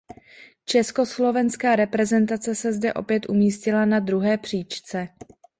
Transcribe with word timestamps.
Československá 0.65 1.75
reprezentace 1.75 2.55
se 2.55 2.73
zde 2.73 2.93
opět 2.93 3.29
umístila 3.29 3.85
na 3.85 3.99
druhé 3.99 4.37
příčce. 4.37 5.07